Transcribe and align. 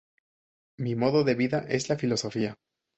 Mi 0.79 0.95
modo 0.95 1.23
de 1.23 1.35
vida 1.35 1.63
es 1.69 1.89
la 1.89 1.95
filosofía". 1.95 2.55